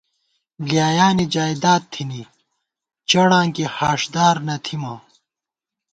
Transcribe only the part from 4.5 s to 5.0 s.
تھِمہ